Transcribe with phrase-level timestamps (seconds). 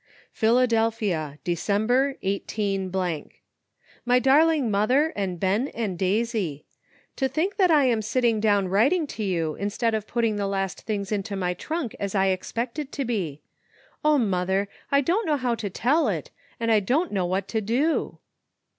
[0.31, 2.89] Philadelphia, December, 18—.
[4.03, 6.65] My darling Mother, and Ben and Daisy:
[7.17, 10.81] To think that I am sitting down writing to you instead of putting the last
[10.87, 13.43] things into my trunk as I expected to be!
[14.03, 17.61] 0, mother, I don't know how to tell it, and I don't know what to
[17.61, 18.17] do.